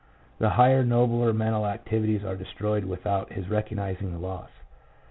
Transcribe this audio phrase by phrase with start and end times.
[0.39, 4.49] The higher, nobler mental activities are destroyed without his recognizing the loss.